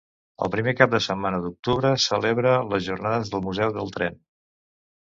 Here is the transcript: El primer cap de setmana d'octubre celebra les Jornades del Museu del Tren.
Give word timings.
El 0.45 0.51
primer 0.53 0.71
cap 0.79 0.89
de 0.95 1.01
setmana 1.07 1.41
d'octubre 1.43 1.93
celebra 2.07 2.57
les 2.73 2.91
Jornades 2.91 3.33
del 3.37 3.49
Museu 3.49 3.79
del 3.81 3.97
Tren. 4.01 4.23